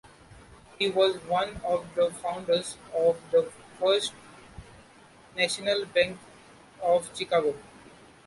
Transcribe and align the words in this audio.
He 0.79 0.89
was 0.89 1.17
one 1.25 1.57
of 1.63 1.85
the 1.93 2.09
founders 2.09 2.75
of 2.91 3.21
the 3.29 3.51
First 3.79 4.13
National 5.37 5.85
Bank 5.85 6.17
of 6.81 7.15
Chicago. 7.15 7.53